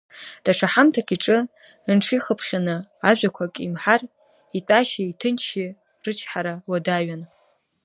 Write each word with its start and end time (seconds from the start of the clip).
Даҽа 0.43 0.67
ҳамҭак 0.73 1.09
иҿы 1.15 1.37
нҽихыԥхьаны 1.97 2.75
ажәақәак 3.09 3.55
имҳәар, 3.65 4.01
итәашьеи 4.57 5.07
иҭынчшьеи 5.11 5.75
рычҳара 6.03 6.53
уадаҩын. 6.69 7.23